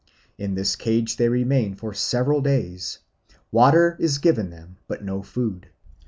[0.35, 2.97] In this cage they remain for several days.
[3.51, 5.67] Water is given them, but no food.